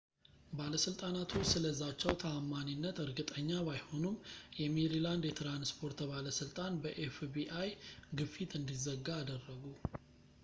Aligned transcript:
ባለሥልጣናቱ 0.59 1.31
ስለ 1.49 1.65
ዛቻው 1.79 2.13
ተዓማኒነት 2.23 2.99
እርግጠኛ 3.03 3.49
ባይሆኑም፣ 3.67 4.15
የሜሪላንድ 4.61 5.25
የትራንስፖርት 5.27 6.01
ባለሥልጣን 6.11 6.79
በኤፍ.ቢ.አይ. 6.85 7.69
fbi 7.79 8.17
ግፊት 8.21 8.53
እንዲዘጋ 8.61 9.07
አደረጉ 9.23 9.63